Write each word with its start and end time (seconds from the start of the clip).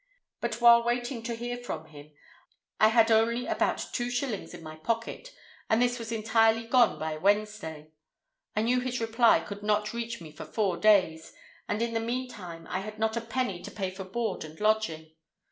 But 0.39 0.59
while 0.61 0.81
waiting 0.83 1.21
to 1.21 1.35
hear 1.35 1.57
from 1.57 1.85
him, 1.89 2.11
I 2.79 2.87
had 2.87 3.11
only 3.11 3.45
about 3.45 3.85
two 3.93 4.09
shillings 4.09 4.51
in 4.51 4.63
my 4.63 4.77
pocket, 4.77 5.31
and 5.69 5.79
this 5.79 5.99
was 5.99 6.11
entirely 6.11 6.65
gone 6.65 6.97
by 6.97 7.17
Wednesday. 7.17 7.91
I 8.55 8.63
knew 8.63 8.79
his 8.79 8.99
reply 8.99 9.41
could 9.41 9.61
not 9.61 9.93
reach 9.93 10.19
me 10.19 10.31
for 10.31 10.45
four 10.45 10.77
days, 10.77 11.33
and 11.67 11.83
in 11.83 11.93
the 11.93 11.99
meantime 11.99 12.65
I 12.71 12.79
had 12.79 12.97
not 12.97 13.15
a 13.15 13.21
penny 13.21 13.61
to 13.61 13.69
pay 13.69 13.91
for 13.91 14.03
board 14.03 14.43
and 14.43 14.59
lodging. 14.59 15.11